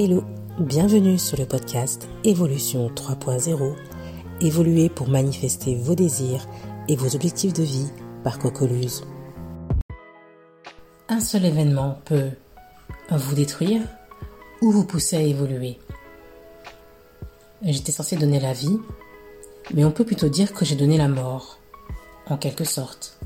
Hello, 0.00 0.22
bienvenue 0.60 1.18
sur 1.18 1.36
le 1.38 1.44
podcast 1.44 2.08
Évolution 2.22 2.88
3.0. 2.88 3.74
Évoluer 4.40 4.88
pour 4.88 5.08
manifester 5.08 5.74
vos 5.74 5.96
désirs 5.96 6.46
et 6.86 6.94
vos 6.94 7.16
objectifs 7.16 7.52
de 7.52 7.64
vie 7.64 7.88
par 8.22 8.38
Cocoluse. 8.38 9.02
Un 11.08 11.18
seul 11.18 11.46
événement 11.46 11.98
peut 12.04 12.30
vous 13.10 13.34
détruire 13.34 13.82
ou 14.62 14.70
vous 14.70 14.84
pousser 14.84 15.16
à 15.16 15.22
évoluer. 15.22 15.80
J'étais 17.62 17.90
censé 17.90 18.14
donner 18.14 18.38
la 18.38 18.52
vie, 18.52 18.78
mais 19.74 19.84
on 19.84 19.90
peut 19.90 20.06
plutôt 20.06 20.28
dire 20.28 20.52
que 20.52 20.64
j'ai 20.64 20.76
donné 20.76 20.96
la 20.96 21.08
mort, 21.08 21.58
en 22.30 22.36
quelque 22.36 22.62
sorte. 22.62 23.18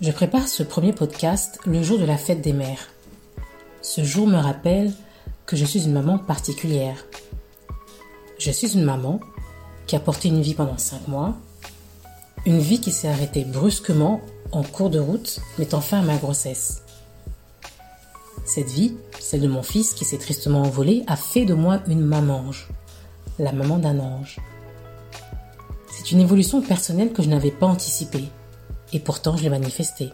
Je 0.00 0.10
prépare 0.10 0.48
ce 0.48 0.64
premier 0.64 0.92
podcast 0.92 1.60
le 1.66 1.84
jour 1.84 2.00
de 2.00 2.04
la 2.04 2.16
fête 2.16 2.40
des 2.40 2.52
mères. 2.52 2.88
Ce 3.80 4.02
jour 4.02 4.26
me 4.26 4.38
rappelle 4.38 4.92
que 5.46 5.56
je 5.56 5.64
suis 5.64 5.84
une 5.84 5.92
maman 5.92 6.18
particulière. 6.18 7.06
Je 8.38 8.50
suis 8.50 8.74
une 8.74 8.84
maman 8.84 9.20
qui 9.86 9.94
a 9.94 10.00
porté 10.00 10.28
une 10.28 10.42
vie 10.42 10.54
pendant 10.54 10.76
cinq 10.76 11.06
mois, 11.06 11.34
une 12.44 12.58
vie 12.58 12.80
qui 12.80 12.90
s'est 12.90 13.08
arrêtée 13.08 13.44
brusquement 13.44 14.20
en 14.50 14.62
cours 14.62 14.90
de 14.90 14.98
route, 14.98 15.40
mettant 15.58 15.80
fin 15.80 16.00
à 16.00 16.02
ma 16.02 16.16
grossesse. 16.16 16.82
Cette 18.44 18.68
vie, 18.68 18.96
celle 19.20 19.40
de 19.40 19.48
mon 19.48 19.62
fils 19.62 19.94
qui 19.94 20.04
s'est 20.04 20.18
tristement 20.18 20.62
envolé, 20.62 21.04
a 21.06 21.16
fait 21.16 21.44
de 21.44 21.54
moi 21.54 21.80
une 21.86 22.02
mamange, 22.02 22.68
la 23.38 23.52
maman 23.52 23.78
d'un 23.78 24.00
ange. 24.00 24.38
C'est 25.90 26.10
une 26.10 26.20
évolution 26.20 26.60
personnelle 26.60 27.12
que 27.12 27.22
je 27.22 27.28
n'avais 27.28 27.50
pas 27.50 27.66
anticipée, 27.66 28.24
et 28.92 29.00
pourtant 29.00 29.36
je 29.36 29.44
l'ai 29.44 29.48
manifestée. 29.48 30.10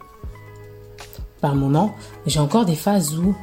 Par 1.40 1.54
moments, 1.54 1.94
j'ai 2.26 2.40
encore 2.40 2.66
des 2.66 2.76
phases 2.76 3.18
où 3.18 3.34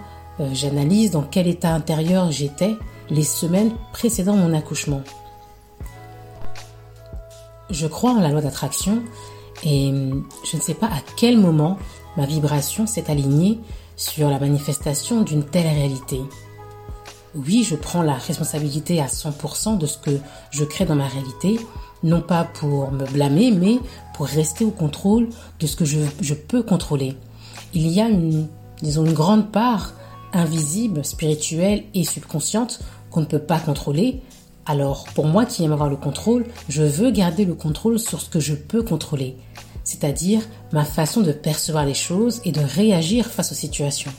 j'analyse 0.54 1.12
dans 1.12 1.24
quel 1.24 1.48
état 1.48 1.74
intérieur 1.74 2.32
j'étais 2.32 2.76
les 3.10 3.24
semaines 3.24 3.72
précédant 3.92 4.36
mon 4.36 4.54
accouchement. 4.54 5.02
Je 7.70 7.88
crois 7.88 8.12
en 8.12 8.22
la 8.22 8.30
loi 8.30 8.42
d'attraction 8.42 9.04
et 9.64 9.90
hum, 9.90 10.26
je 10.50 10.58
ne 10.58 10.62
sais 10.62 10.74
pas 10.74 10.88
à 10.88 11.02
quel 11.18 11.38
moment 11.38 11.78
ma 12.18 12.26
vibration 12.26 12.88
s'est 12.88 13.10
alignée 13.12 13.60
sur 13.96 14.30
la 14.30 14.40
manifestation 14.40 15.22
d'une 15.22 15.44
telle 15.44 15.68
réalité. 15.68 16.22
Oui, 17.36 17.64
je 17.64 17.76
prends 17.76 18.02
la 18.02 18.16
responsabilité 18.16 19.00
à 19.02 19.06
100% 19.06 19.78
de 19.78 19.86
ce 19.86 19.98
que 20.00 20.20
je 20.50 20.64
crée 20.64 20.86
dans 20.86 20.96
ma 20.96 21.08
réalité, 21.08 21.60
non 22.02 22.22
pas 22.22 22.44
pour 22.44 22.92
me 22.92 23.06
blâmer, 23.06 23.52
mais 23.52 23.78
pour 24.16 24.26
rester 24.26 24.66
au 24.66 24.72
contrôle 24.72 25.30
de 25.60 25.68
ce 25.68 25.76
que 25.76 25.86
je, 25.86 26.00
je 26.22 26.34
peux 26.34 26.64
contrôler. 26.64 27.16
Il 27.74 27.88
y 27.88 28.02
a 28.02 28.08
une, 28.08 28.48
disons, 28.82 29.06
une 29.06 29.14
grande 29.14 29.52
part 29.52 29.94
invisible, 30.34 31.04
spirituelle 31.04 31.84
et 31.94 32.04
subconsciente 32.04 32.80
qu'on 33.10 33.22
ne 33.22 33.26
peut 33.26 33.40
pas 33.40 33.60
contrôler. 33.60 34.22
Alors, 34.66 35.06
pour 35.16 35.26
moi 35.26 35.46
qui 35.46 35.64
aime 35.64 35.72
avoir 35.72 35.90
le 35.90 35.96
contrôle, 35.96 36.46
je 36.68 36.84
veux 36.84 37.12
garder 37.12 37.46
le 37.46 37.56
contrôle 37.56 38.00
sur 38.00 38.22
ce 38.22 38.30
que 38.30 38.40
je 38.40 38.54
peux 38.54 38.84
contrôler, 38.84 39.36
c'est-à-dire 39.84 40.42
ma 40.72 40.86
façon 40.86 41.22
de 41.22 41.32
percevoir 41.32 41.86
les 41.86 41.94
choses 41.94 42.42
et 42.46 42.52
de 42.52 42.62
réagir 42.62 43.26
face 43.26 43.52
aux 43.52 43.56
situations. 43.56 44.12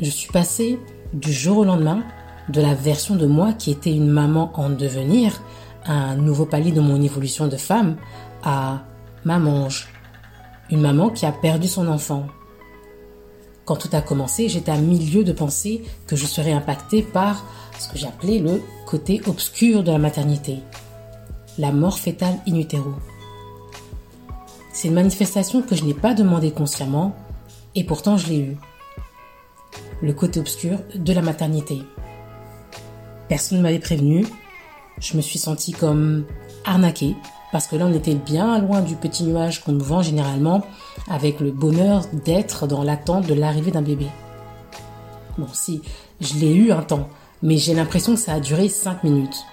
Je 0.00 0.10
suis 0.10 0.30
passée 0.30 0.78
du 1.12 1.32
jour 1.32 1.58
au 1.58 1.64
lendemain 1.64 2.04
de 2.48 2.60
la 2.60 2.74
version 2.74 3.16
de 3.16 3.26
moi 3.26 3.52
qui 3.52 3.70
était 3.70 3.92
une 3.92 4.08
maman 4.08 4.52
en 4.54 4.70
devenir, 4.70 5.42
un 5.84 6.16
nouveau 6.16 6.46
palier 6.46 6.70
de 6.70 6.80
mon 6.80 7.00
évolution 7.02 7.48
de 7.48 7.56
femme, 7.56 7.96
à 8.44 8.82
mamange, 9.24 9.88
une 10.70 10.80
maman 10.80 11.10
qui 11.10 11.26
a 11.26 11.32
perdu 11.32 11.66
son 11.66 11.88
enfant, 11.88 12.26
quand 13.66 13.76
tout 13.76 13.90
a 13.92 14.00
commencé, 14.00 14.48
j'étais 14.48 14.70
à 14.70 14.78
milieu 14.78 15.24
de 15.24 15.32
penser 15.32 15.82
que 16.06 16.14
je 16.16 16.24
serais 16.24 16.52
impactée 16.52 17.02
par 17.02 17.44
ce 17.78 17.88
que 17.88 17.98
j'appelais 17.98 18.38
le 18.38 18.62
côté 18.86 19.20
obscur 19.26 19.82
de 19.82 19.90
la 19.90 19.98
maternité, 19.98 20.60
la 21.58 21.72
mort 21.72 21.98
fétale 21.98 22.38
in 22.48 22.54
utero. 22.54 22.94
C'est 24.72 24.88
une 24.88 24.94
manifestation 24.94 25.62
que 25.62 25.74
je 25.74 25.84
n'ai 25.84 25.94
pas 25.94 26.14
demandé 26.14 26.52
consciemment 26.52 27.16
et 27.74 27.82
pourtant 27.82 28.16
je 28.16 28.28
l'ai 28.28 28.38
eue. 28.38 28.56
Le 30.00 30.12
côté 30.12 30.38
obscur 30.38 30.78
de 30.94 31.12
la 31.12 31.22
maternité. 31.22 31.82
Personne 33.28 33.58
ne 33.58 33.62
m'avait 33.62 33.80
prévenu. 33.80 34.24
Je 35.00 35.16
me 35.16 35.22
suis 35.22 35.38
sentie 35.38 35.72
comme 35.72 36.24
arnaquée 36.64 37.16
parce 37.56 37.68
que 37.68 37.76
là 37.76 37.86
on 37.86 37.94
était 37.94 38.14
bien 38.14 38.58
loin 38.58 38.82
du 38.82 38.96
petit 38.96 39.24
nuage 39.24 39.64
qu'on 39.64 39.72
nous 39.72 39.82
vend 39.82 40.02
généralement 40.02 40.60
avec 41.08 41.40
le 41.40 41.50
bonheur 41.50 42.02
d'être 42.26 42.66
dans 42.66 42.82
l'attente 42.82 43.26
de 43.26 43.32
l'arrivée 43.32 43.70
d'un 43.70 43.80
bébé. 43.80 44.08
Bon, 45.38 45.46
si, 45.54 45.80
je 46.20 46.34
l'ai 46.34 46.52
eu 46.52 46.70
un 46.70 46.82
temps, 46.82 47.08
mais 47.42 47.56
j'ai 47.56 47.72
l'impression 47.72 48.12
que 48.12 48.20
ça 48.20 48.34
a 48.34 48.40
duré 48.40 48.68
5 48.68 49.04
minutes. 49.04 49.46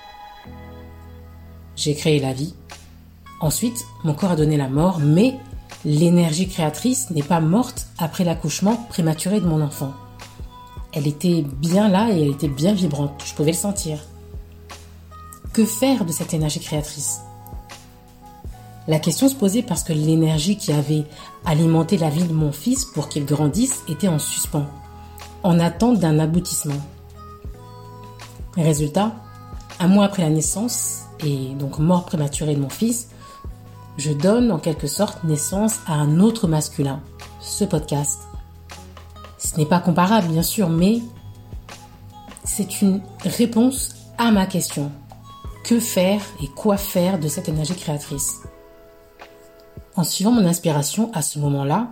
J'ai 1.77 1.95
créé 1.95 2.19
la 2.19 2.33
vie. 2.33 2.55
Ensuite, 3.39 3.85
mon 4.03 4.13
corps 4.13 4.31
a 4.31 4.35
donné 4.35 4.57
la 4.57 4.67
mort, 4.67 4.99
mais 4.99 5.35
l'énergie 5.85 6.49
créatrice 6.49 7.09
n'est 7.09 7.23
pas 7.23 7.39
morte 7.39 7.87
après 7.99 8.25
l'accouchement 8.25 8.75
prématuré 8.89 9.39
de 9.39 9.45
mon 9.45 9.61
enfant. 9.61 9.93
Elle 10.91 11.07
était 11.07 11.41
bien 11.41 11.87
là 11.87 12.09
et 12.11 12.21
elle 12.21 12.31
était 12.31 12.49
bien 12.49 12.73
vibrante, 12.73 13.23
je 13.25 13.33
pouvais 13.33 13.51
le 13.51 13.57
sentir. 13.57 13.99
Que 15.53 15.63
faire 15.63 16.03
de 16.03 16.11
cette 16.11 16.33
énergie 16.33 16.59
créatrice? 16.59 17.21
La 18.87 18.99
question 18.99 19.29
se 19.29 19.35
posait 19.35 19.61
parce 19.63 19.83
que 19.83 19.93
l'énergie 19.93 20.57
qui 20.57 20.73
avait 20.73 21.05
alimenté 21.45 21.97
la 21.97 22.09
vie 22.09 22.23
de 22.23 22.33
mon 22.33 22.51
fils 22.51 22.85
pour 22.85 23.07
qu'il 23.07 23.25
grandisse 23.25 23.81
était 23.87 24.09
en 24.09 24.19
suspens, 24.19 24.67
en 25.43 25.59
attente 25.59 25.99
d'un 25.99 26.19
aboutissement. 26.19 26.81
Résultat, 28.55 29.13
un 29.79 29.87
mois 29.87 30.05
après 30.05 30.23
la 30.23 30.29
naissance 30.29 31.03
et 31.25 31.53
donc 31.55 31.79
mort 31.79 32.05
prématurée 32.05 32.55
de 32.55 32.59
mon 32.59 32.69
fils, 32.69 33.09
je 33.97 34.11
donne 34.11 34.51
en 34.51 34.59
quelque 34.59 34.87
sorte 34.87 35.23
naissance 35.23 35.79
à 35.87 35.93
un 35.93 36.19
autre 36.19 36.47
masculin, 36.47 37.01
ce 37.39 37.63
podcast. 37.63 38.19
Ce 39.37 39.57
n'est 39.57 39.65
pas 39.65 39.79
comparable 39.79 40.27
bien 40.27 40.43
sûr, 40.43 40.69
mais 40.69 40.99
c'est 42.43 42.81
une 42.81 43.01
réponse 43.23 43.95
à 44.17 44.31
ma 44.31 44.45
question. 44.45 44.91
Que 45.63 45.79
faire 45.79 46.21
et 46.41 46.47
quoi 46.47 46.75
faire 46.75 47.19
de 47.19 47.29
cette 47.29 47.47
énergie 47.47 47.75
créatrice? 47.75 48.41
En 49.95 50.03
suivant 50.03 50.31
mon 50.31 50.45
inspiration 50.45 51.11
à 51.13 51.21
ce 51.21 51.39
moment-là, 51.39 51.87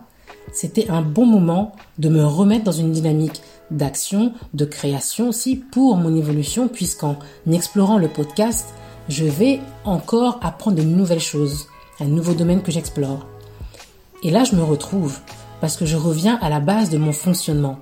c'était 0.54 0.90
un 0.90 1.02
bon 1.02 1.26
moment 1.26 1.74
de 1.98 2.10
me 2.10 2.26
remettre 2.26 2.64
dans 2.64 2.72
une 2.72 2.92
dynamique 2.92 3.42
d'action, 3.70 4.34
de 4.54 4.66
création 4.66 5.30
aussi 5.30 5.56
pour 5.56 5.96
mon 5.98 6.16
évolution, 6.16 6.68
puisqu'en 6.68 7.18
explorant 7.50 7.98
le 7.98 8.08
podcast, 8.08 8.74
je 9.08 9.26
vais 9.26 9.60
encore 9.86 10.40
apprendre 10.42 10.78
de 10.78 10.84
nouvelles 10.84 11.20
choses, 11.20 11.68
un 12.00 12.06
nouveau 12.06 12.34
domaine 12.34 12.62
que 12.62 12.72
j'explore. 12.72 13.26
Et 14.24 14.32
là, 14.32 14.44
je 14.44 14.56
me 14.56 14.64
retrouve, 14.64 15.20
parce 15.62 15.78
que 15.78 15.86
je 15.86 15.96
reviens 15.96 16.38
à 16.42 16.50
la 16.50 16.60
base 16.60 16.90
de 16.90 16.98
mon 16.98 17.14
fonctionnement. 17.14 17.78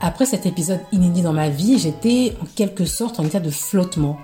Après 0.00 0.26
cet 0.26 0.46
épisode 0.46 0.80
inédit 0.92 1.22
dans 1.22 1.32
ma 1.32 1.48
vie, 1.48 1.78
j'étais 1.78 2.36
en 2.42 2.46
quelque 2.54 2.84
sorte 2.84 3.18
en 3.18 3.24
état 3.24 3.40
de 3.40 3.50
flottement. 3.50 4.18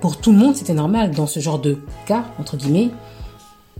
Pour 0.00 0.18
tout 0.18 0.32
le 0.32 0.38
monde, 0.38 0.56
c'était 0.56 0.74
normal 0.74 1.10
dans 1.10 1.26
ce 1.26 1.40
genre 1.40 1.58
de 1.58 1.78
cas, 2.06 2.24
entre 2.38 2.56
guillemets, 2.56 2.90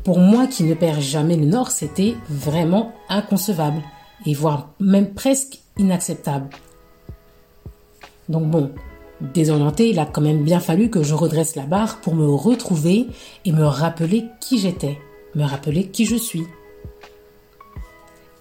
pour 0.07 0.21
moi 0.21 0.47
qui 0.47 0.63
ne 0.63 0.75
perds 0.75 1.01
jamais 1.01 1.35
le 1.35 1.47
nord, 1.47 1.73
c'était 1.73 2.15
vraiment 2.31 2.93
inconcevable 3.09 3.83
et 4.25 4.35
voire 4.35 4.71
même 4.79 5.15
presque 5.15 5.59
inacceptable. 5.79 6.49
Donc 8.29 8.49
bon, 8.49 8.71
désorienté, 9.21 9.91
il 9.91 9.99
a 9.99 10.07
quand 10.07 10.21
même 10.21 10.45
bien 10.45 10.61
fallu 10.61 10.91
que 10.91 11.03
je 11.03 11.13
redresse 11.13 11.57
la 11.57 11.67
barre 11.67 12.01
pour 12.03 12.15
me 12.15 12.25
retrouver 12.25 13.09
et 13.45 13.51
me 13.51 13.65
rappeler 13.65 14.27
qui 14.41 14.61
j'étais, 14.61 14.97
me 15.35 15.43
rappeler 15.43 15.89
qui 15.89 16.07
je 16.07 16.15
suis. 16.15 16.47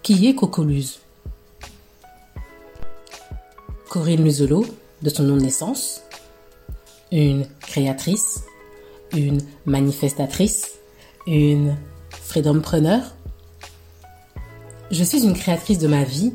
Qui 0.04 0.28
est 0.28 0.36
Cocoluse? 0.36 1.00
Corinne 3.88 4.22
Muselot, 4.22 4.66
de 5.02 5.10
son 5.10 5.24
nom 5.24 5.34
de 5.36 5.42
naissance, 5.42 6.04
une 7.10 7.44
créatrice, 7.58 8.44
une 9.12 9.40
manifestatrice, 9.64 10.76
une 11.26 11.76
freedompreneur. 12.10 13.02
Je 14.90 15.02
suis 15.02 15.24
une 15.24 15.34
créatrice 15.34 15.78
de 15.78 15.88
ma 15.88 16.04
vie, 16.04 16.32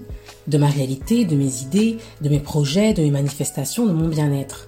de 0.47 0.57
ma 0.57 0.67
réalité, 0.67 1.25
de 1.25 1.35
mes 1.35 1.61
idées, 1.61 1.97
de 2.21 2.29
mes 2.29 2.39
projets, 2.39 2.93
de 2.93 3.01
mes 3.01 3.11
manifestations, 3.11 3.85
de 3.85 3.93
mon 3.93 4.07
bien-être. 4.07 4.67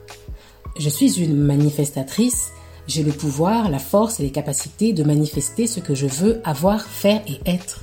Je 0.77 0.89
suis 0.89 1.21
une 1.21 1.35
manifestatrice, 1.35 2.51
j'ai 2.87 3.03
le 3.03 3.11
pouvoir, 3.11 3.69
la 3.69 3.79
force 3.79 4.19
et 4.19 4.23
les 4.23 4.31
capacités 4.31 4.93
de 4.93 5.03
manifester 5.03 5.67
ce 5.67 5.79
que 5.79 5.95
je 5.95 6.07
veux 6.07 6.41
avoir, 6.43 6.81
faire 6.85 7.21
et 7.27 7.39
être. 7.45 7.81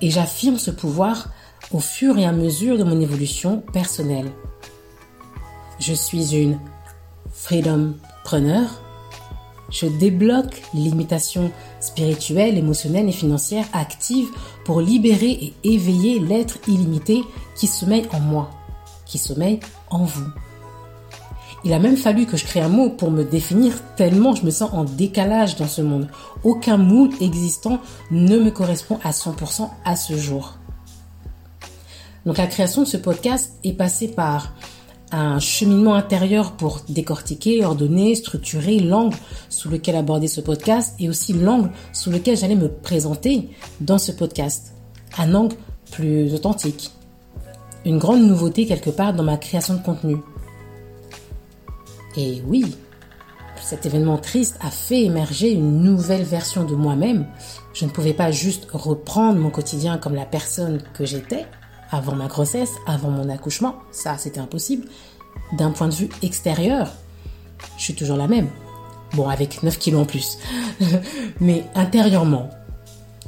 Et 0.00 0.10
j'affirme 0.10 0.58
ce 0.58 0.70
pouvoir 0.70 1.30
au 1.72 1.80
fur 1.80 2.18
et 2.18 2.24
à 2.24 2.32
mesure 2.32 2.78
de 2.78 2.84
mon 2.84 3.00
évolution 3.00 3.62
personnelle. 3.72 4.30
Je 5.78 5.92
suis 5.92 6.34
une 6.34 6.58
freedompreneur, 7.32 8.80
Je 9.70 9.86
débloque 9.86 10.62
les 10.74 10.82
limitations 10.82 11.50
spirituelles, 11.80 12.56
émotionnelles 12.56 13.08
et 13.08 13.12
financières 13.12 13.66
actives 13.72 14.28
pour 14.64 14.80
libérer 14.80 15.30
et 15.30 15.54
éveiller 15.64 16.20
l'être 16.20 16.58
illimité 16.68 17.22
qui 17.56 17.66
sommeille 17.66 18.06
en 18.12 18.20
moi, 18.20 18.50
qui 19.04 19.18
sommeille 19.18 19.60
en 19.90 20.04
vous. 20.04 20.28
Il 21.64 21.72
a 21.72 21.80
même 21.80 21.96
fallu 21.96 22.26
que 22.26 22.36
je 22.36 22.44
crée 22.44 22.60
un 22.60 22.68
mot 22.68 22.90
pour 22.90 23.10
me 23.10 23.24
définir 23.24 23.72
tellement 23.96 24.34
je 24.36 24.44
me 24.44 24.50
sens 24.50 24.70
en 24.72 24.84
décalage 24.84 25.56
dans 25.56 25.66
ce 25.66 25.82
monde. 25.82 26.08
Aucun 26.44 26.76
moule 26.76 27.10
existant 27.20 27.80
ne 28.12 28.38
me 28.38 28.50
correspond 28.50 29.00
à 29.02 29.10
100% 29.10 29.68
à 29.84 29.96
ce 29.96 30.16
jour. 30.16 30.58
Donc 32.24 32.38
la 32.38 32.46
création 32.46 32.82
de 32.82 32.86
ce 32.86 32.96
podcast 32.96 33.54
est 33.64 33.72
passée 33.72 34.08
par 34.08 34.52
un 35.12 35.38
cheminement 35.38 35.94
intérieur 35.94 36.52
pour 36.52 36.80
décortiquer, 36.88 37.64
ordonner, 37.64 38.14
structurer 38.14 38.80
l'angle 38.80 39.16
sous 39.48 39.68
lequel 39.68 39.96
aborder 39.96 40.28
ce 40.28 40.40
podcast 40.40 40.94
et 40.98 41.08
aussi 41.08 41.32
l'angle 41.32 41.70
sous 41.92 42.10
lequel 42.10 42.36
j'allais 42.36 42.56
me 42.56 42.68
présenter 42.68 43.50
dans 43.80 43.98
ce 43.98 44.12
podcast. 44.12 44.74
Un 45.18 45.34
angle 45.34 45.56
plus 45.92 46.34
authentique. 46.34 46.90
Une 47.84 47.98
grande 47.98 48.22
nouveauté 48.22 48.66
quelque 48.66 48.90
part 48.90 49.14
dans 49.14 49.22
ma 49.22 49.36
création 49.36 49.74
de 49.74 49.82
contenu. 49.82 50.16
Et 52.16 52.42
oui, 52.46 52.74
cet 53.62 53.86
événement 53.86 54.18
triste 54.18 54.58
a 54.60 54.70
fait 54.70 55.02
émerger 55.02 55.52
une 55.52 55.82
nouvelle 55.82 56.24
version 56.24 56.64
de 56.64 56.74
moi-même. 56.74 57.26
Je 57.74 57.84
ne 57.84 57.90
pouvais 57.90 58.14
pas 58.14 58.30
juste 58.30 58.66
reprendre 58.72 59.38
mon 59.38 59.50
quotidien 59.50 59.98
comme 59.98 60.14
la 60.14 60.24
personne 60.24 60.82
que 60.94 61.04
j'étais 61.04 61.46
avant 61.90 62.14
ma 62.14 62.26
grossesse, 62.26 62.72
avant 62.86 63.10
mon 63.10 63.28
accouchement. 63.28 63.76
Ça, 63.90 64.18
c'était 64.18 64.40
impossible. 64.40 64.88
D'un 65.52 65.70
point 65.70 65.88
de 65.88 65.94
vue 65.94 66.08
extérieur, 66.22 66.90
je 67.78 67.84
suis 67.84 67.94
toujours 67.94 68.16
la 68.16 68.28
même. 68.28 68.48
Bon, 69.12 69.28
avec 69.28 69.62
9 69.62 69.78
kilos 69.78 70.02
en 70.02 70.04
plus. 70.04 70.38
Mais 71.40 71.64
intérieurement, 71.74 72.50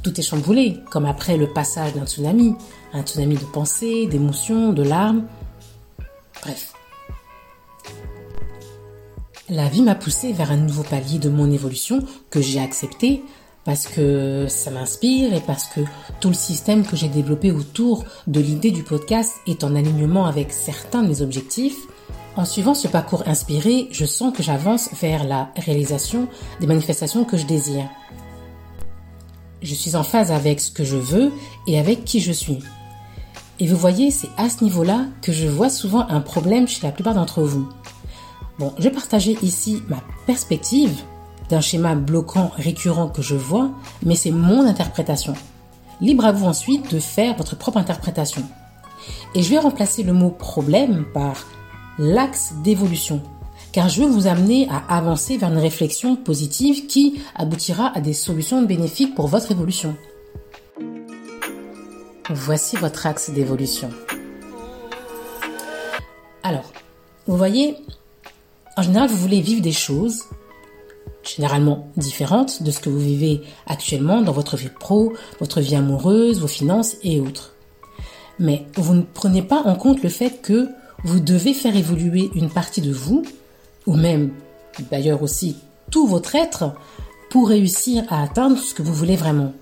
tout 0.03 0.19
est 0.19 0.23
chamboulé, 0.23 0.79
comme 0.91 1.05
après 1.05 1.37
le 1.37 1.51
passage 1.51 1.93
d'un 1.93 2.05
tsunami. 2.05 2.55
Un 2.93 3.03
tsunami 3.03 3.35
de 3.35 3.45
pensées, 3.45 4.07
d'émotions, 4.07 4.73
de 4.73 4.83
larmes. 4.83 5.25
Bref, 6.41 6.73
la 9.49 9.67
vie 9.67 9.81
m'a 9.81 9.95
poussé 9.95 10.31
vers 10.31 10.51
un 10.51 10.57
nouveau 10.57 10.83
palier 10.83 11.17
de 11.17 11.29
mon 11.29 11.51
évolution 11.51 12.03
que 12.29 12.39
j'ai 12.39 12.59
accepté 12.59 13.23
parce 13.69 13.85
que 13.85 14.47
ça 14.47 14.71
m'inspire 14.71 15.31
et 15.31 15.41
parce 15.41 15.65
que 15.65 15.81
tout 16.19 16.29
le 16.29 16.33
système 16.33 16.83
que 16.83 16.95
j'ai 16.95 17.07
développé 17.07 17.51
autour 17.51 18.03
de 18.25 18.39
l'idée 18.39 18.71
du 18.71 18.81
podcast 18.81 19.35
est 19.45 19.63
en 19.63 19.75
alignement 19.75 20.25
avec 20.25 20.51
certains 20.51 21.03
de 21.03 21.07
mes 21.07 21.21
objectifs. 21.21 21.77
En 22.35 22.45
suivant 22.45 22.73
ce 22.73 22.87
parcours 22.87 23.21
inspiré, 23.27 23.87
je 23.91 24.05
sens 24.05 24.35
que 24.35 24.41
j'avance 24.41 24.89
vers 24.99 25.23
la 25.23 25.51
réalisation 25.55 26.27
des 26.59 26.65
manifestations 26.65 27.25
que 27.25 27.37
je 27.37 27.45
désire. 27.45 27.87
Je 29.61 29.75
suis 29.75 29.95
en 29.95 30.03
phase 30.03 30.31
avec 30.31 30.61
ce 30.61 30.71
que 30.71 30.83
je 30.83 30.97
veux 30.97 31.31
et 31.67 31.77
avec 31.77 32.05
qui 32.05 32.21
je 32.21 32.31
suis. 32.31 32.63
Et 33.59 33.67
vous 33.67 33.77
voyez, 33.77 34.09
c'est 34.09 34.29
à 34.37 34.49
ce 34.49 34.63
niveau-là 34.63 35.05
que 35.21 35.31
je 35.31 35.47
vois 35.47 35.69
souvent 35.69 36.07
un 36.09 36.21
problème 36.21 36.67
chez 36.67 36.87
la 36.87 36.91
plupart 36.91 37.13
d'entre 37.13 37.43
vous. 37.43 37.69
Bon, 38.57 38.73
je 38.79 38.85
vais 38.85 38.91
partager 38.91 39.37
ici 39.43 39.83
ma 39.87 40.01
perspective 40.25 41.03
d'un 41.49 41.61
schéma 41.61 41.95
bloquant 41.95 42.51
récurrent 42.55 43.07
que 43.07 43.21
je 43.21 43.35
vois, 43.35 43.71
mais 44.03 44.15
c'est 44.15 44.31
mon 44.31 44.65
interprétation. 44.65 45.33
Libre 45.99 46.25
à 46.25 46.31
vous 46.31 46.45
ensuite 46.45 46.93
de 46.93 46.99
faire 46.99 47.35
votre 47.35 47.57
propre 47.57 47.77
interprétation. 47.77 48.43
Et 49.35 49.43
je 49.43 49.49
vais 49.49 49.59
remplacer 49.59 50.03
le 50.03 50.13
mot 50.13 50.29
problème 50.29 51.05
par 51.13 51.47
l'axe 51.97 52.53
d'évolution, 52.63 53.21
car 53.71 53.89
je 53.89 54.01
veux 54.01 54.09
vous 54.09 54.27
amener 54.27 54.67
à 54.69 54.95
avancer 54.95 55.37
vers 55.37 55.51
une 55.51 55.57
réflexion 55.57 56.15
positive 56.15 56.87
qui 56.87 57.21
aboutira 57.35 57.91
à 57.95 57.99
des 57.99 58.13
solutions 58.13 58.61
bénéfiques 58.61 59.15
pour 59.15 59.27
votre 59.27 59.51
évolution. 59.51 59.95
Voici 62.29 62.77
votre 62.77 63.07
axe 63.07 63.31
d'évolution. 63.31 63.89
Alors, 66.43 66.71
vous 67.27 67.37
voyez, 67.37 67.75
en 68.77 68.81
général, 68.81 69.09
vous 69.09 69.17
voulez 69.17 69.41
vivre 69.41 69.61
des 69.61 69.71
choses 69.71 70.23
généralement 71.23 71.87
différentes 71.97 72.63
de 72.63 72.71
ce 72.71 72.79
que 72.79 72.89
vous 72.89 72.99
vivez 72.99 73.41
actuellement 73.67 74.21
dans 74.21 74.31
votre 74.31 74.57
vie 74.57 74.69
pro, 74.69 75.13
votre 75.39 75.59
vie 75.59 75.75
amoureuse, 75.75 76.39
vos 76.39 76.47
finances 76.47 76.95
et 77.03 77.19
autres. 77.19 77.53
Mais 78.39 78.65
vous 78.75 78.93
ne 78.93 79.01
prenez 79.01 79.41
pas 79.41 79.61
en 79.63 79.75
compte 79.75 80.01
le 80.01 80.09
fait 80.09 80.41
que 80.41 80.69
vous 81.03 81.19
devez 81.19 81.53
faire 81.53 81.75
évoluer 81.75 82.29
une 82.35 82.49
partie 82.49 82.81
de 82.81 82.91
vous, 82.91 83.23
ou 83.85 83.95
même 83.95 84.31
d'ailleurs 84.91 85.23
aussi 85.23 85.57
tout 85.91 86.07
votre 86.07 86.35
être, 86.35 86.73
pour 87.29 87.49
réussir 87.49 88.03
à 88.09 88.23
atteindre 88.23 88.57
ce 88.57 88.73
que 88.73 88.81
vous 88.81 88.93
voulez 88.93 89.15
vraiment. 89.15 89.53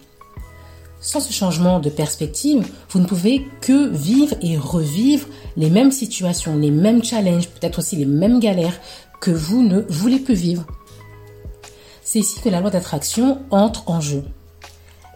Sans 0.99 1.19
ce 1.19 1.31
changement 1.31 1.79
de 1.79 1.89
perspective, 1.89 2.65
vous 2.89 2.99
ne 2.99 3.05
pouvez 3.05 3.45
que 3.61 3.89
vivre 3.89 4.35
et 4.41 4.57
revivre 4.57 5.27
les 5.55 5.69
mêmes 5.69 5.91
situations, 5.91 6.57
les 6.57 6.71
mêmes 6.71 7.03
challenges, 7.03 7.49
peut-être 7.49 7.79
aussi 7.79 7.95
les 7.97 8.05
mêmes 8.05 8.39
galères 8.39 8.79
que 9.21 9.31
vous 9.31 9.61
ne 9.61 9.81
voulez 9.89 10.19
plus 10.19 10.33
vivre. 10.33 10.65
C'est 12.09 12.19
ici 12.19 12.39
que 12.39 12.47
la 12.47 12.61
loi 12.61 12.69
d'attraction 12.69 13.39
entre 13.51 13.83
en 13.89 13.99
jeu. 13.99 14.23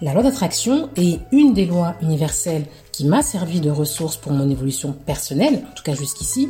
La 0.01 0.13
loi 0.13 0.23
d'attraction 0.23 0.89
est 0.97 1.21
une 1.31 1.53
des 1.53 1.65
lois 1.65 1.95
universelles 2.01 2.65
qui 2.91 3.05
m'a 3.05 3.23
servi 3.23 3.61
de 3.61 3.69
ressource 3.69 4.17
pour 4.17 4.33
mon 4.33 4.49
évolution 4.49 4.91
personnelle, 4.91 5.63
en 5.71 5.73
tout 5.73 5.83
cas 5.83 5.95
jusqu'ici. 5.95 6.49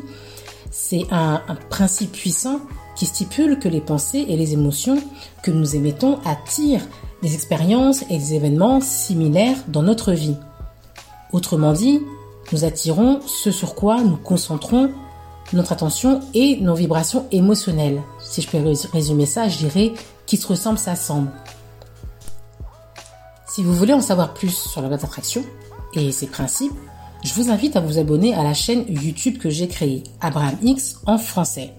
C'est 0.72 1.06
un, 1.12 1.44
principe 1.70 2.14
puissant 2.14 2.60
qui 2.96 3.06
stipule 3.06 3.60
que 3.60 3.70
les 3.70 3.82
pensées 3.82 4.26
et 4.28 4.36
les 4.36 4.54
émotions 4.54 4.98
que 5.44 5.52
nous 5.52 5.76
émettons 5.76 6.18
attirent 6.26 6.88
des 7.22 7.36
expériences 7.36 8.02
et 8.10 8.18
des 8.18 8.34
événements 8.34 8.82
similaires 8.82 9.58
dans 9.68 9.84
notre 9.84 10.12
vie. 10.12 10.38
Autrement 11.34 11.74
dit, 11.74 12.02
nous 12.52 12.66
attirons 12.66 13.20
ce 13.28 13.52
sur 13.52 13.76
quoi 13.76 14.02
nous 14.02 14.18
concentrons 14.18 14.90
notre 15.54 15.72
attention 15.72 16.22
et 16.34 16.58
nos 16.62 16.76
vibrations 16.76 17.28
émotionnelles. 17.32 18.02
Si 18.20 18.42
je 18.42 18.50
peux 18.50 18.58
résumer 18.92 19.26
ça, 19.28 19.50
je 19.50 19.58
dirais 19.58 19.94
qui 20.32 20.38
se 20.38 20.48
ressemble 20.48 20.78
s'assemble. 20.78 21.30
Si 23.50 23.64
vous 23.64 23.74
voulez 23.74 23.92
en 23.92 24.00
savoir 24.00 24.34
plus 24.34 24.56
sur 24.56 24.82
la 24.82 24.88
loi 24.88 24.96
d'attraction 24.96 25.44
et 25.94 26.10
ses 26.14 26.28
principes, 26.28 26.72
je 27.22 27.34
vous 27.34 27.52
invite 27.52 27.76
à 27.76 27.82
vous 27.82 27.98
abonner 27.98 28.34
à 28.34 28.42
la 28.42 28.54
chaîne 28.54 28.86
YouTube 28.88 29.40
que 29.40 29.50
j'ai 29.50 29.68
créée, 29.68 30.04
Abraham 30.22 30.56
X 30.62 31.00
en 31.06 31.18
français. 31.18 31.74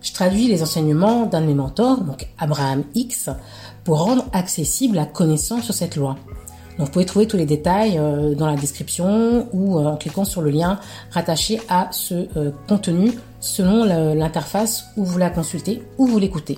Je 0.00 0.10
traduis 0.14 0.48
les 0.48 0.62
enseignements 0.62 1.26
d'un 1.26 1.42
de 1.42 1.46
mes 1.46 1.54
mentors, 1.54 2.00
donc 2.00 2.28
Abraham 2.38 2.82
X, 2.94 3.28
pour 3.84 4.02
rendre 4.02 4.24
accessible 4.32 4.96
la 4.96 5.04
connaissance 5.04 5.64
sur 5.64 5.74
cette 5.74 5.96
loi. 5.96 6.16
Vous 6.78 6.86
pouvez 6.86 7.04
trouver 7.04 7.26
tous 7.26 7.36
les 7.36 7.44
détails 7.44 7.98
euh, 7.98 8.34
dans 8.34 8.46
la 8.46 8.56
description 8.56 9.48
ou 9.52 9.78
euh, 9.78 9.84
en 9.84 9.96
cliquant 9.98 10.24
sur 10.24 10.40
le 10.40 10.48
lien 10.48 10.80
rattaché 11.10 11.60
à 11.68 11.88
ce 11.90 12.26
euh, 12.38 12.52
contenu 12.66 13.12
selon 13.40 13.84
l'interface 13.84 14.86
où 14.96 15.04
vous 15.04 15.18
la 15.18 15.28
consultez 15.28 15.82
ou 15.98 16.06
vous 16.06 16.18
l'écoutez. 16.18 16.56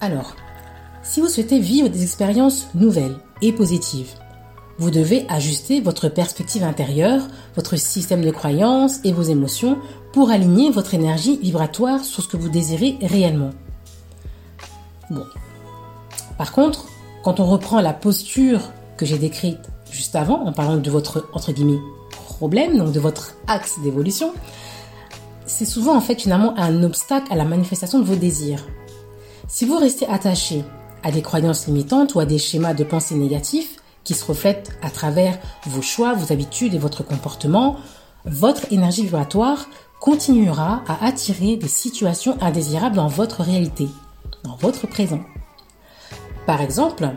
Alors, 0.00 0.36
si 1.02 1.20
vous 1.20 1.28
souhaitez 1.28 1.58
vivre 1.58 1.88
des 1.88 2.02
expériences 2.02 2.68
nouvelles 2.74 3.16
et 3.42 3.52
positives, 3.52 4.10
vous 4.78 4.90
devez 4.90 5.24
ajuster 5.28 5.80
votre 5.80 6.08
perspective 6.08 6.62
intérieure, 6.62 7.22
votre 7.54 7.76
système 7.76 8.22
de 8.22 8.30
croyances 8.30 8.98
et 9.04 9.12
vos 9.12 9.22
émotions 9.22 9.78
pour 10.12 10.30
aligner 10.30 10.70
votre 10.70 10.94
énergie 10.94 11.38
vibratoire 11.38 12.04
sur 12.04 12.22
ce 12.22 12.28
que 12.28 12.36
vous 12.36 12.50
désirez 12.50 12.98
réellement. 13.00 13.50
Bon. 15.08 15.24
Par 16.36 16.52
contre, 16.52 16.86
quand 17.24 17.40
on 17.40 17.46
reprend 17.46 17.80
la 17.80 17.94
posture 17.94 18.60
que 18.98 19.06
j'ai 19.06 19.18
décrite 19.18 19.58
juste 19.90 20.14
avant, 20.14 20.44
en 20.44 20.52
parlant 20.52 20.76
de 20.76 20.90
votre, 20.90 21.28
entre 21.32 21.52
guillemets, 21.52 21.80
problème, 22.10 22.76
donc 22.76 22.92
de 22.92 23.00
votre 23.00 23.34
axe 23.46 23.78
d'évolution, 23.82 24.32
c'est 25.46 25.64
souvent 25.64 25.96
en 25.96 26.00
fait 26.02 26.20
finalement 26.20 26.54
un 26.58 26.82
obstacle 26.82 27.32
à 27.32 27.36
la 27.36 27.44
manifestation 27.44 27.98
de 27.98 28.04
vos 28.04 28.16
désirs. 28.16 28.66
Si 29.48 29.64
vous 29.64 29.76
restez 29.78 30.08
attaché 30.08 30.64
à 31.04 31.12
des 31.12 31.22
croyances 31.22 31.68
limitantes 31.68 32.14
ou 32.14 32.20
à 32.20 32.26
des 32.26 32.38
schémas 32.38 32.74
de 32.74 32.82
pensée 32.82 33.14
négatifs 33.14 33.76
qui 34.02 34.14
se 34.14 34.24
reflètent 34.24 34.76
à 34.82 34.90
travers 34.90 35.38
vos 35.66 35.82
choix, 35.82 36.14
vos 36.14 36.32
habitudes 36.32 36.74
et 36.74 36.78
votre 36.78 37.04
comportement, 37.04 37.76
votre 38.24 38.72
énergie 38.72 39.02
vibratoire 39.02 39.68
continuera 40.00 40.82
à 40.88 41.06
attirer 41.06 41.56
des 41.56 41.68
situations 41.68 42.36
indésirables 42.40 42.96
dans 42.96 43.06
votre 43.06 43.42
réalité, 43.42 43.88
dans 44.42 44.56
votre 44.56 44.88
présent. 44.88 45.20
Par 46.44 46.60
exemple, 46.60 47.08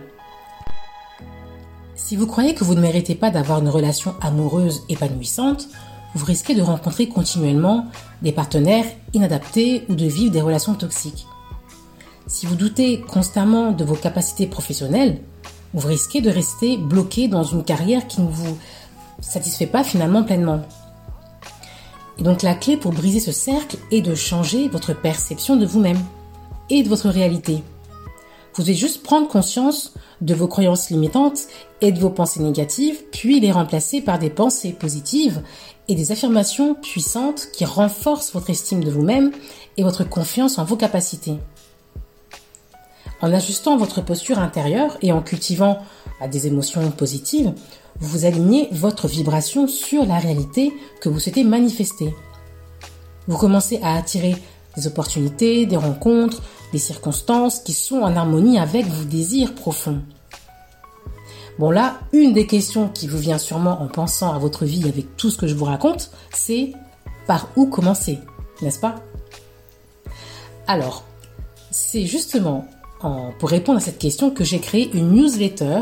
si 1.96 2.16
vous 2.16 2.28
croyez 2.28 2.54
que 2.54 2.64
vous 2.64 2.76
ne 2.76 2.82
méritez 2.82 3.16
pas 3.16 3.32
d'avoir 3.32 3.60
une 3.60 3.70
relation 3.70 4.14
amoureuse 4.22 4.84
épanouissante, 4.88 5.68
vous 6.14 6.26
risquez 6.26 6.54
de 6.54 6.62
rencontrer 6.62 7.10
continuellement 7.10 7.88
des 8.22 8.32
partenaires 8.32 8.86
inadaptés 9.14 9.86
ou 9.90 9.96
de 9.96 10.06
vivre 10.06 10.32
des 10.32 10.42
relations 10.42 10.76
toxiques. 10.76 11.26
Si 12.30 12.46
vous 12.46 12.54
doutez 12.54 13.02
constamment 13.02 13.72
de 13.72 13.84
vos 13.84 13.96
capacités 13.96 14.46
professionnelles, 14.46 15.20
vous 15.74 15.88
risquez 15.88 16.22
de 16.22 16.30
rester 16.30 16.78
bloqué 16.78 17.28
dans 17.28 17.44
une 17.44 17.64
carrière 17.64 18.06
qui 18.06 18.22
ne 18.22 18.30
vous 18.30 18.56
satisfait 19.20 19.66
pas 19.66 19.84
finalement 19.84 20.24
pleinement. 20.24 20.62
Et 22.20 22.24
donc 22.24 22.44
la 22.44 22.54
clé 22.54 22.78
pour 22.78 22.92
briser 22.92 23.20
ce 23.20 23.32
cercle 23.32 23.78
est 23.92 24.02
de 24.02 24.14
changer 24.14 24.70
votre 24.70 24.94
perception 24.94 25.56
de 25.56 25.66
vous-même. 25.66 26.00
et 26.70 26.84
de 26.84 26.90
votre 26.90 27.10
réalité. 27.10 27.64
Vous 28.54 28.62
devez 28.62 28.76
juste 28.76 29.02
prendre 29.02 29.28
conscience 29.28 29.96
de 30.22 30.36
vos 30.36 30.48
croyances 30.48 30.92
limitantes 30.92 31.48
et 31.82 31.92
de 31.92 32.00
vos 32.00 32.12
pensées 32.12 32.44
négatives, 32.44 33.02
puis 33.12 33.40
les 33.40 33.52
remplacer 33.52 34.02
par 34.02 34.20
des 34.20 34.30
pensées 34.30 34.74
positives 34.74 35.42
et 35.88 35.96
des 35.96 36.12
affirmations 36.12 36.76
puissantes 36.76 37.48
qui 37.54 37.66
renforcent 37.66 38.34
votre 38.34 38.52
estime 38.52 38.84
de 38.84 38.92
vous-même 38.92 39.32
et 39.78 39.84
votre 39.84 40.08
confiance 40.08 40.60
en 40.60 40.64
vos 40.64 40.76
capacités. 40.76 41.40
En 43.22 43.34
ajustant 43.34 43.78
votre 43.78 44.02
posture 44.02 44.40
intérieure 44.40 44.98
et 45.02 45.12
en 45.12 45.22
cultivant 45.22 45.80
des 46.32 46.48
émotions 46.48 46.90
positives, 46.92 47.54
vous 48.00 48.26
alignez 48.26 48.70
votre 48.72 49.08
vibration 49.08 49.68
sur 49.68 50.06
la 50.06 50.20
réalité 50.20 50.74
que 51.02 51.10
vous 51.10 51.20
souhaitez 51.20 51.44
manifester. 51.44 52.16
Vous 53.28 53.38
commencez 53.38 53.80
à 53.84 53.96
attirer 53.96 54.36
des 54.78 54.88
opportunités, 54.88 55.66
des 55.66 55.76
rencontres, 55.76 56.42
des 56.72 56.78
circonstances 56.78 57.60
qui 57.60 57.74
sont 57.74 58.02
en 58.02 58.16
harmonie 58.16 58.58
avec 58.58 58.86
vos 58.86 59.04
désirs 59.04 59.54
profonds. 59.54 60.02
Bon 61.58 61.72
là, 61.72 62.00
une 62.14 62.32
des 62.32 62.48
questions 62.48 62.88
qui 62.88 63.08
vous 63.08 63.18
vient 63.18 63.38
sûrement 63.38 63.82
en 63.82 63.88
pensant 63.88 64.34
à 64.34 64.40
votre 64.40 64.64
vie 64.64 64.88
avec 64.88 65.18
tout 65.18 65.30
ce 65.30 65.38
que 65.38 65.48
je 65.48 65.56
vous 65.56 65.66
raconte, 65.66 66.12
c'est 66.34 66.72
par 67.28 67.50
où 67.58 67.66
commencer, 67.66 68.20
n'est-ce 68.62 68.80
pas? 68.80 68.96
Alors, 70.68 71.04
c'est 71.70 72.06
justement 72.06 72.66
pour 73.00 73.50
répondre 73.50 73.78
à 73.78 73.82
cette 73.82 73.98
question 73.98 74.32
que 74.32 74.44
j'ai 74.44 74.60
créé 74.60 74.90
une 74.94 75.12
newsletter 75.12 75.82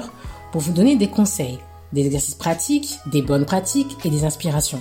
pour 0.52 0.62
vous 0.62 0.72
donner 0.72 0.96
des 0.96 1.08
conseils, 1.08 1.60
des 1.94 2.06
exercices 2.06 2.36
pratiques, 2.36 3.00
des 3.08 3.22
bonnes 3.22 3.46
pratiques 3.46 3.98
et 4.06 4.10
des 4.10 4.24
inspirations. 4.24 4.80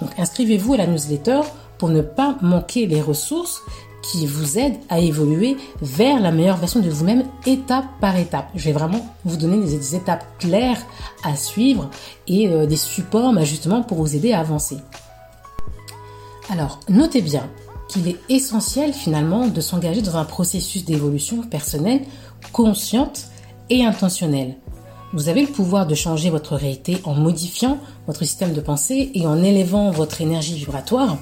Donc 0.00 0.10
inscrivez-vous 0.18 0.74
à 0.74 0.78
la 0.78 0.86
newsletter 0.86 1.40
pour 1.78 1.90
ne 1.90 2.00
pas 2.00 2.36
manquer 2.42 2.86
les 2.86 3.00
ressources 3.00 3.62
qui 4.02 4.26
vous 4.26 4.58
aident 4.58 4.78
à 4.88 4.98
évoluer 4.98 5.56
vers 5.82 6.20
la 6.20 6.32
meilleure 6.32 6.56
version 6.56 6.80
de 6.80 6.88
vous-même 6.88 7.24
étape 7.46 7.84
par 8.00 8.16
étape. 8.16 8.48
Je 8.54 8.64
vais 8.64 8.72
vraiment 8.72 9.06
vous 9.24 9.36
donner 9.36 9.58
des, 9.58 9.94
étapes 9.94 10.24
claires 10.38 10.80
à 11.22 11.36
suivre 11.36 11.90
et 12.26 12.48
euh, 12.48 12.66
des 12.66 12.76
supports 12.76 13.34
justement 13.44 13.82
pour 13.82 13.98
vous 13.98 14.16
aider 14.16 14.32
à 14.32 14.40
avancer. 14.40 14.78
Alors, 16.50 16.80
notez 16.88 17.20
bien 17.20 17.48
qu'il 17.90 18.08
est 18.08 18.18
essentiel 18.28 18.92
finalement 18.92 19.46
de 19.48 19.60
s'engager 19.60 20.02
dans 20.02 20.16
un 20.16 20.24
processus 20.24 20.84
d'évolution 20.84 21.42
personnelle 21.42 22.02
consciente 22.52 23.26
et 23.68 23.84
intentionnelle. 23.84 24.56
Vous 25.12 25.28
avez 25.28 25.42
le 25.42 25.48
pouvoir 25.48 25.86
de 25.86 25.94
changer 25.94 26.30
votre 26.30 26.54
réalité 26.54 27.00
en 27.04 27.14
modifiant 27.14 27.78
votre 28.06 28.24
système 28.24 28.52
de 28.52 28.60
pensée 28.60 29.10
et 29.14 29.26
en 29.26 29.42
élevant 29.42 29.90
votre 29.90 30.20
énergie 30.20 30.54
vibratoire. 30.54 31.18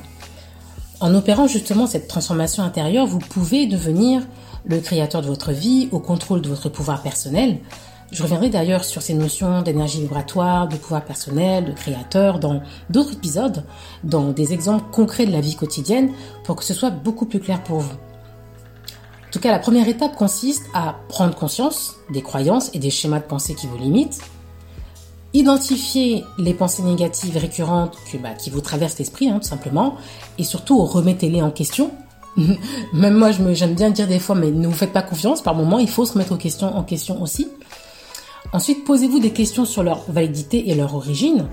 En 1.00 1.14
opérant 1.14 1.46
justement 1.46 1.87
cette 1.87 2.08
transformation 2.08 2.62
intérieure, 2.62 3.06
vous 3.06 3.18
pouvez 3.18 3.66
devenir 3.66 4.22
le 4.66 4.80
créateur 4.80 5.22
de 5.22 5.26
votre 5.26 5.52
vie, 5.52 5.88
au 5.90 6.00
contrôle 6.00 6.42
de 6.42 6.48
votre 6.48 6.68
pouvoir 6.68 7.02
personnel. 7.02 7.58
Je 8.11 8.23
reviendrai 8.23 8.49
d'ailleurs 8.49 8.85
sur 8.85 9.03
ces 9.03 9.12
notions 9.12 9.61
d'énergie 9.61 10.00
vibratoire, 10.00 10.67
de 10.67 10.77
pouvoir 10.77 11.05
personnel, 11.05 11.67
de 11.67 11.73
créateur 11.73 12.38
dans 12.38 12.62
d'autres 12.88 13.12
épisodes, 13.12 13.65
dans 14.03 14.31
des 14.31 14.55
exemples 14.55 14.91
concrets 14.91 15.27
de 15.27 15.33
la 15.33 15.43
vie 15.43 15.57
quotidienne, 15.57 16.12
pour 16.45 16.57
que 16.57 16.65
ce 16.65 16.73
soit 16.73 16.91
beaucoup 16.91 17.27
plus 17.27 17.41
clair 17.41 17.62
pour 17.62 17.81
vous. 17.81 17.93
En 17.93 19.31
tout 19.31 19.41
cas, 19.41 19.53
la 19.53 19.59
première 19.59 19.88
étape 19.88 20.17
consiste 20.17 20.65
à 20.73 20.97
prendre 21.09 21.35
conscience 21.35 21.97
des 22.11 22.23
croyances 22.23 22.71
et 22.73 22.79
des 22.79 22.88
schémas 22.88 23.21
de 23.21 23.27
pensée 23.27 23.55
qui 23.55 23.67
vous 23.67 23.77
limitent, 23.77 24.21
identifier 25.35 26.25
les 26.38 26.55
pensées 26.55 26.83
négatives 26.83 27.37
récurrentes 27.37 27.99
bah, 28.23 28.31
qui 28.31 28.49
vous 28.49 28.62
traversent 28.62 28.99
l'esprit, 28.99 29.29
hein, 29.29 29.38
tout 29.38 29.49
simplement, 29.49 29.97
et 30.38 30.45
surtout 30.45 30.83
remettez-les 30.83 31.43
en 31.43 31.50
question. 31.50 31.91
Même 32.95 33.15
moi, 33.15 33.33
j'aime 33.33 33.75
bien 33.75 33.91
dire 33.91 34.07
des 34.07 34.19
fois, 34.19 34.35
mais 34.35 34.50
ne 34.50 34.67
vous 34.67 34.73
faites 34.73 34.95
pas 34.95 35.03
confiance. 35.03 35.43
Par 35.43 35.55
moment, 35.55 35.79
il 35.79 35.91
faut 35.91 36.07
se 36.07 36.15
remettre 36.15 36.38
questions, 36.38 36.75
en 36.75 36.83
question 36.83 37.21
aussi. 37.21 37.49
Ensuite, 38.52 38.85
posez-vous 38.85 39.21
des 39.21 39.33
questions 39.33 39.64
sur 39.64 39.83
leur 39.83 40.11
validité 40.11 40.71
et 40.71 40.75
leur 40.75 40.95
origine. 40.95 41.49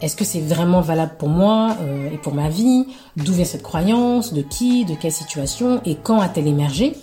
Est-ce 0.00 0.14
que 0.14 0.24
c'est 0.24 0.40
vraiment 0.40 0.80
valable 0.80 1.16
pour 1.18 1.28
moi 1.28 1.76
euh, 1.80 2.10
et 2.12 2.18
pour 2.18 2.34
ma 2.34 2.48
vie? 2.48 2.86
D'où 3.16 3.32
vient 3.32 3.44
cette 3.44 3.62
croyance? 3.62 4.32
De 4.32 4.42
qui? 4.42 4.84
De 4.84 4.94
quelle 4.94 5.12
situation? 5.12 5.80
Et 5.84 5.96
quand 5.96 6.20
a-t-elle 6.20 6.46
émergé? 6.46 6.94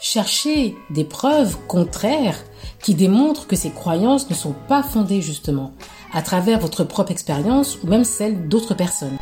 Cherchez 0.00 0.76
des 0.90 1.04
preuves 1.04 1.56
contraires 1.66 2.38
qui 2.80 2.94
démontrent 2.94 3.46
que 3.46 3.56
ces 3.56 3.70
croyances 3.70 4.30
ne 4.30 4.34
sont 4.34 4.54
pas 4.68 4.82
fondées 4.82 5.22
justement 5.22 5.72
à 6.12 6.22
travers 6.22 6.58
votre 6.58 6.84
propre 6.84 7.10
expérience 7.10 7.78
ou 7.82 7.88
même 7.88 8.04
celle 8.04 8.48
d'autres 8.48 8.74
personnes. 8.74 9.18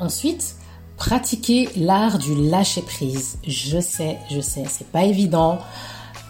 Ensuite, 0.00 0.56
pratiquez 0.96 1.68
l'art 1.76 2.18
du 2.18 2.34
lâcher 2.34 2.82
prise. 2.82 3.38
Je 3.46 3.80
sais, 3.80 4.18
je 4.30 4.40
sais, 4.40 4.64
c'est 4.68 4.86
pas 4.88 5.04
évident. 5.04 5.58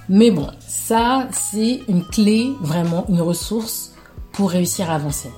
Mais 0.08 0.30
bon, 0.30 0.48
ça, 0.66 1.28
c'est 1.30 1.82
une 1.88 2.04
clé, 2.04 2.52
vraiment 2.60 3.04
une 3.08 3.20
ressource 3.20 3.92
pour 4.32 4.50
réussir 4.50 4.90
à 4.90 4.94
avancer. 4.94 5.30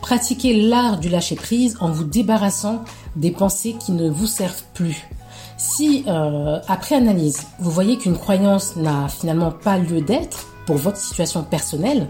Pratiquez 0.00 0.68
l'art 0.68 0.98
du 0.98 1.08
lâcher 1.08 1.34
prise 1.34 1.78
en 1.80 1.90
vous 1.90 2.04
débarrassant 2.04 2.84
des 3.16 3.30
pensées 3.30 3.74
qui 3.78 3.92
ne 3.92 4.10
vous 4.10 4.26
servent 4.26 4.64
plus. 4.74 5.08
Si, 5.56 6.04
euh, 6.06 6.60
après 6.68 6.96
analyse, 6.96 7.46
vous 7.58 7.70
voyez 7.70 7.96
qu'une 7.96 8.18
croyance 8.18 8.76
n'a 8.76 9.08
finalement 9.08 9.50
pas 9.50 9.78
lieu 9.78 10.02
d'être 10.02 10.46
pour 10.66 10.76
votre 10.76 10.98
situation 10.98 11.42
personnelle, 11.42 12.08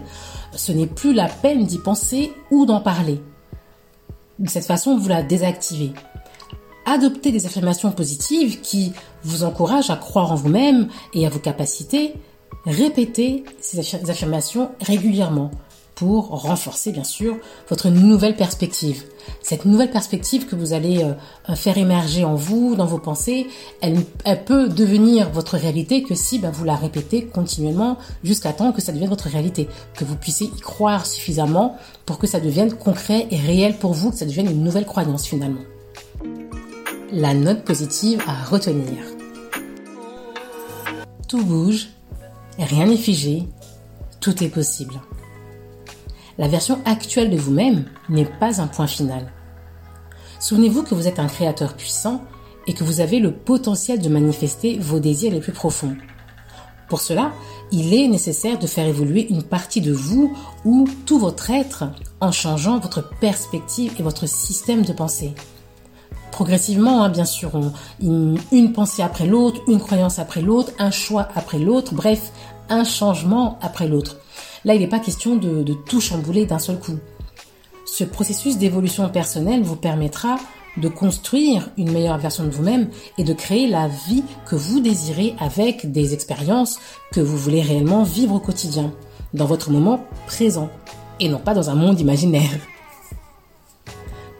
ce 0.55 0.71
n'est 0.71 0.87
plus 0.87 1.13
la 1.13 1.27
peine 1.27 1.65
d'y 1.65 1.77
penser 1.77 2.33
ou 2.51 2.65
d'en 2.65 2.81
parler. 2.81 3.21
De 4.39 4.49
cette 4.49 4.65
façon, 4.65 4.97
vous 4.97 5.07
la 5.07 5.23
désactivez. 5.23 5.93
Adoptez 6.85 7.31
des 7.31 7.45
affirmations 7.45 7.91
positives 7.91 8.61
qui 8.61 8.93
vous 9.23 9.43
encouragent 9.43 9.89
à 9.89 9.95
croire 9.95 10.31
en 10.31 10.35
vous-même 10.35 10.87
et 11.13 11.25
à 11.25 11.29
vos 11.29 11.39
capacités. 11.39 12.13
Répétez 12.65 13.43
ces 13.59 13.79
affirmations 14.09 14.69
régulièrement 14.81 15.51
pour 15.95 16.27
renforcer 16.27 16.91
bien 16.91 17.03
sûr 17.03 17.37
votre 17.69 17.89
nouvelle 17.89 18.35
perspective. 18.35 19.03
Cette 19.41 19.65
nouvelle 19.65 19.89
perspective 19.89 20.45
que 20.45 20.55
vous 20.55 20.73
allez 20.73 21.03
euh, 21.03 21.55
faire 21.55 21.77
émerger 21.77 22.25
en 22.25 22.35
vous, 22.35 22.75
dans 22.75 22.85
vos 22.85 22.99
pensées, 22.99 23.47
elle, 23.81 24.03
peut 24.45 24.67
devenir 24.67 25.31
votre 25.31 25.57
réalité 25.57 26.03
que 26.03 26.13
si 26.13 26.37
ben, 26.37 26.51
vous 26.51 26.65
la 26.65 26.75
répétez 26.75 27.25
continuellement 27.25 27.97
jusqu'à 28.23 28.51
temps 28.53 28.73
que 28.73 28.81
ça 28.81 28.91
devienne 28.91 29.09
votre 29.09 29.29
réalité, 29.29 29.67
que 29.95 30.03
vous 30.03 30.17
puissiez 30.17 30.47
y 30.47 30.59
croire 30.59 31.05
suffisamment 31.05 31.77
pour 32.05 32.19
que 32.19 32.27
ça 32.27 32.39
devienne 32.39 32.73
concret 32.73 33.27
et 33.31 33.37
réel 33.37 33.77
pour 33.77 33.93
vous, 33.93 34.11
que 34.11 34.17
ça 34.17 34.25
devienne 34.25 34.51
une 34.51 34.63
nouvelle 34.63 34.85
croyance 34.85 35.25
finalement. 35.25 35.61
La 37.11 37.35
note 37.35 37.63
positive 37.63 38.19
à 38.27 38.43
retenir. 38.43 39.03
Tout 41.27 41.43
bouge, 41.43 41.89
rien 42.57 42.87
n'est 42.87 42.97
figé, 42.97 43.43
tout 44.19 44.43
est 44.43 44.49
possible. 44.49 44.95
La 46.39 46.47
version 46.47 46.81
actuelle 46.85 47.29
de 47.29 47.37
vous-même 47.37 47.85
n'est 48.09 48.25
pas 48.25 48.59
un 48.59 48.65
point 48.65 48.87
final. 48.87 49.31
Souvenez-vous 50.39 50.81
que 50.81 50.95
vous 50.95 51.07
êtes 51.07 51.19
un 51.19 51.27
créateur 51.27 51.75
puissant 51.75 52.23
et 52.65 52.73
que 52.73 52.83
vous 52.83 53.01
avez 53.01 53.19
le 53.19 53.31
potentiel 53.31 53.99
de 53.99 54.09
manifester 54.09 54.79
vos 54.79 54.99
désirs 54.99 55.31
les 55.31 55.41
plus 55.41 55.53
profonds. 55.53 55.95
Pour 56.89 57.01
cela, 57.01 57.33
il 57.71 57.93
est 57.93 58.07
nécessaire 58.07 58.57
de 58.57 58.67
faire 58.67 58.87
évoluer 58.87 59.27
une 59.29 59.43
partie 59.43 59.81
de 59.81 59.93
vous 59.93 60.35
ou 60.65 60.87
tout 61.05 61.19
votre 61.19 61.51
être 61.51 61.83
en 62.19 62.31
changeant 62.31 62.79
votre 62.79 63.07
perspective 63.19 63.93
et 63.99 64.03
votre 64.03 64.27
système 64.27 64.83
de 64.83 64.93
pensée. 64.93 65.35
Progressivement, 66.35 67.01
hein, 67.01 67.07
bien 67.07 67.23
sûr, 67.23 67.49
une 68.01 68.73
pensée 68.73 69.01
après 69.01 69.25
l'autre, 69.25 69.61
une 69.69 69.79
croyance 69.79 70.19
après 70.19 70.41
l'autre, 70.41 70.73
un 70.79 70.91
choix 70.91 71.29
après 71.33 71.59
l'autre, 71.59 71.93
bref, 71.95 72.33
un 72.67 72.83
changement 72.83 73.57
après 73.61 73.87
l'autre. 73.87 74.17
Là, 74.65 74.75
il 74.75 74.81
n'est 74.81 74.89
pas 74.89 74.99
question 74.99 75.37
de, 75.37 75.63
tout 75.87 76.01
chambouler 76.01 76.45
d'un 76.45 76.59
seul 76.59 76.77
coup. 76.77 76.97
Ce 77.85 78.03
processus 78.03 78.57
d'évolution 78.57 79.07
personnelle 79.07 79.63
vous 79.63 79.77
permettra 79.77 80.35
de 80.75 80.89
construire 80.89 81.69
une 81.77 81.93
meilleure 81.93 82.17
version 82.17 82.43
de 82.43 82.49
vous-même 82.49 82.89
et 83.17 83.23
de 83.23 83.31
créer 83.31 83.69
la 83.69 83.87
vie 83.87 84.25
que 84.45 84.57
vous 84.57 84.81
désirez 84.81 85.35
avec 85.39 85.89
des 85.89 86.13
expériences 86.13 86.79
que 87.13 87.21
vous 87.21 87.37
voulez 87.37 87.61
réellement 87.61 88.03
vivre 88.03 88.35
au 88.35 88.39
quotidien, 88.39 88.91
dans 89.33 89.45
votre 89.45 89.71
moment 89.71 90.01
présent, 90.27 90.69
et 91.21 91.29
non 91.29 91.39
pas 91.39 91.53
dans 91.53 91.69
un 91.69 91.75
monde 91.75 92.01
imaginaire. 92.01 92.59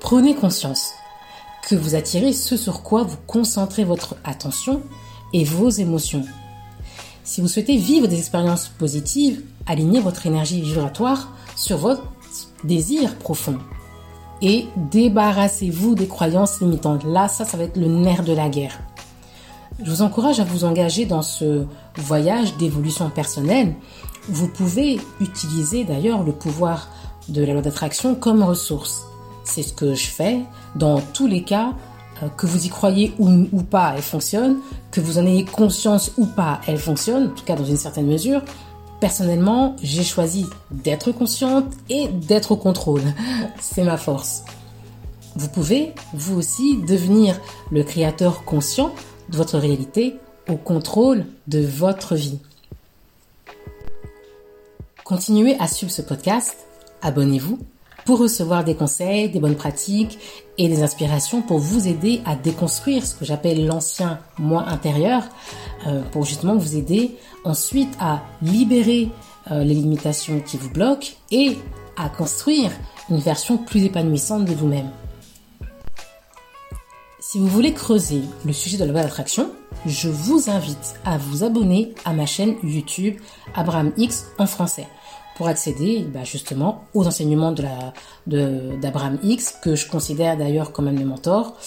Prenez 0.02 0.36
conscience 0.36 0.92
que 1.66 1.76
vous 1.76 1.96
attirez 1.96 2.32
ce 2.32 2.58
sur 2.58 2.84
quoi 2.84 3.04
vous 3.04 3.18
concentrez 3.26 3.84
votre 3.84 4.16
attention 4.24 4.82
et 5.34 5.44
vos 5.44 5.70
émotions. 5.70 6.24
Si 7.24 7.42
vous 7.42 7.48
souhaitez 7.48 7.78
vivre 7.78 8.08
des 8.08 8.20
expériences 8.20 8.68
positives, 8.68 9.42
alignez 9.66 10.00
votre 10.00 10.28
énergie 10.28 10.62
vibratoire 10.62 11.30
sur 11.56 11.78
votre 11.78 12.04
désir 12.64 13.16
profond. 13.16 13.58
Et 14.44 14.68
débarrassez-vous 14.92 15.96
des 15.96 16.08
croyances 16.08 16.62
limitantes. 16.62 17.04
Là, 17.04 17.28
ça, 17.28 17.46
ça 17.46 17.58
va 17.58 17.64
être 17.64 17.78
le 17.78 17.88
nerf 17.88 18.24
de 18.24 18.34
la 18.34 18.48
guerre. 18.48 18.80
Je 19.84 19.90
vous 19.90 20.04
encourage 20.04 20.40
à 20.40 20.44
vous 20.44 20.66
engager 20.66 21.06
dans 21.06 21.24
ce 21.24 21.66
voyage 21.98 22.56
d'évolution 22.58 23.10
personnelle. 23.10 23.74
Vous 24.30 24.48
pouvez 24.48 25.00
utiliser 25.20 25.84
d'ailleurs 25.84 26.24
le 26.24 26.32
pouvoir 26.32 26.90
de 27.28 27.44
la 27.44 27.54
loi 27.54 27.62
d'attraction 27.64 28.14
comme 28.14 28.44
ressource. 28.44 29.08
C'est 29.46 29.64
ce 29.64 29.74
que 29.74 29.94
je 29.94 30.08
fais. 30.08 30.40
Dans 30.76 31.00
tous 31.00 31.28
les 31.28 31.44
cas, 31.44 31.74
euh, 32.24 32.28
que 32.30 32.46
vous 32.46 32.66
y 32.66 32.70
croyez 32.70 33.14
ou, 33.20 33.30
ou 33.52 33.64
pas, 33.64 33.94
elle 33.96 34.02
fonctionne, 34.02 34.58
que 34.92 35.02
vous 35.02 35.18
en 35.18 35.26
ayez 35.26 35.46
conscience 35.46 36.12
ou 36.18 36.26
pas, 36.26 36.62
elle 36.68 36.78
fonctionne, 36.78 37.28
en 37.28 37.30
tout 37.30 37.46
cas 37.46 37.56
dans 37.56 37.66
une 37.66 37.78
certaine 37.78 38.08
mesure. 38.08 38.42
Personnellement, 39.00 39.76
j'ai 39.84 40.04
choisi 40.04 40.46
d'être 40.72 41.12
consciente 41.12 41.66
et 41.90 42.08
d'être 42.08 42.52
au 42.52 42.58
contrôle. 42.58 43.04
C'est 43.60 43.84
ma 43.84 43.98
force. 43.98 44.44
Vous 45.36 45.50
pouvez, 45.50 45.94
vous 46.14 46.38
aussi, 46.38 46.78
devenir 46.88 47.40
le 47.72 47.84
créateur 47.84 48.46
conscient 48.46 48.92
de 49.30 49.38
votre 49.38 49.58
réalité 49.58 50.16
au 50.48 50.56
contrôle 50.56 51.26
de 51.48 51.60
votre 51.60 52.16
vie. 52.16 52.40
Continuez 55.04 55.58
à 55.60 55.68
suivre 55.68 55.92
ce 55.92 56.02
podcast, 56.02 56.56
abonnez-vous 57.02 57.60
pour 58.06 58.20
recevoir 58.20 58.64
des 58.64 58.76
conseils, 58.76 59.30
des 59.30 59.40
bonnes 59.40 59.56
pratiques 59.56 60.20
et 60.58 60.70
des 60.70 60.84
inspirations 60.84 61.42
pour 61.42 61.58
vous 61.58 61.88
aider 61.88 62.22
à 62.26 62.36
déconstruire 62.36 63.06
ce 63.06 63.16
que 63.16 63.26
j'appelle 63.26 63.66
l'ancien 63.66 64.20
moi 64.38 64.64
intérieur, 64.68 65.24
euh, 65.88 66.02
pour 66.12 66.24
justement 66.24 66.56
vous 66.56 66.78
aider 66.78 67.16
ensuite 67.44 67.94
à 68.00 68.22
libérer 68.42 69.10
euh, 69.52 69.64
les 69.64 69.74
limitations 69.74 70.40
qui 70.40 70.58
vous 70.58 70.70
bloquent 70.70 71.10
et 71.32 71.58
à 71.98 72.10
construire 72.10 72.72
une 73.10 73.20
version 73.20 73.58
plus 73.58 73.84
épanouissante 73.86 74.46
de 74.46 74.54
vous-même. 74.54 74.90
Si 77.20 77.40
vous 77.40 77.48
voulez 77.48 77.74
creuser 77.74 78.22
le 78.46 78.54
sujet 78.54 78.78
de 78.78 78.86
la 78.86 78.92
loi 78.92 79.02
d'attraction, 79.02 79.50
je 79.86 80.10
vous 80.10 80.50
invite 80.50 80.96
à 81.06 81.18
vous 81.18 81.44
abonner 81.44 81.94
à 82.06 82.14
ma 82.14 82.26
chaîne 82.26 82.56
YouTube 82.64 83.16
Abraham 83.56 83.92
X 83.98 84.28
en 84.38 84.46
français 84.46 84.88
pour 85.36 85.48
accéder 85.48 86.06
bah, 86.12 86.24
justement 86.24 86.86
aux 86.94 87.06
enseignements 87.06 87.54
d'Abraham 88.26 89.20
X 89.22 89.56
que 89.62 89.76
je 89.76 89.88
considère 89.88 90.38
d'ailleurs 90.38 90.72
comme 90.72 90.88
un 90.88 90.94
de 90.94 91.00
mes 91.00 91.06
mentors. 91.06 91.58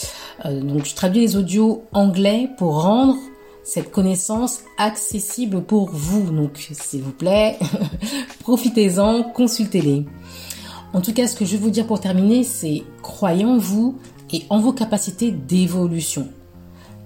Euh, 0.44 0.60
donc 0.60 0.86
je 0.86 0.94
traduis 0.94 1.20
les 1.20 1.36
audios 1.36 1.84
anglais 1.92 2.50
pour 2.56 2.82
rendre 2.82 3.16
cette 3.62 3.90
connaissance 3.90 4.60
accessible 4.78 5.62
pour 5.62 5.90
vous. 5.90 6.30
Donc 6.30 6.68
s'il 6.72 7.02
vous 7.02 7.12
plaît, 7.12 7.58
profitez-en, 8.40 9.22
consultez-les. 9.22 10.06
En 10.94 11.02
tout 11.02 11.12
cas, 11.12 11.28
ce 11.28 11.36
que 11.36 11.44
je 11.44 11.52
vais 11.52 11.58
vous 11.58 11.70
dire 11.70 11.86
pour 11.86 12.00
terminer, 12.00 12.44
c'est 12.44 12.82
croyez 13.02 13.44
en 13.44 13.58
vous 13.58 13.98
et 14.32 14.44
en 14.48 14.60
vos 14.60 14.72
capacités 14.72 15.30
d'évolution. 15.30 16.28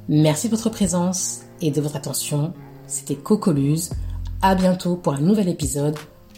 Merci 0.09 0.49
de 0.49 0.55
votre 0.55 0.71
présence 0.71 1.41
et 1.61 1.73
de 1.73 1.81
votre 1.81 1.97
attention. 1.97 2.53
C'était 2.87 3.17
Cocoluse. 3.17 3.91
À 4.41 4.55
bientôt 4.55 4.97
pour 4.97 5.15
un 5.15 5.21
nouvel 5.21 5.49
épisode 5.49 5.97